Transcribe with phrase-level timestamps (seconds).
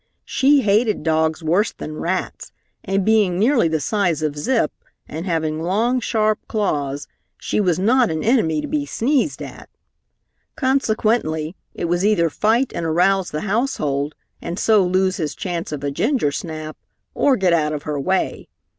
[0.25, 2.51] She hated dogs worse than rats,
[2.83, 4.71] and being nearly the size of Zip,
[5.07, 9.69] and having long, sharp claws, she was not an enemy to be sneezed at.
[10.55, 15.83] Consequently it was either fight and arouse the household and so lose his chance of
[15.83, 16.77] a gingersnap,
[17.13, 18.47] or get out of her way.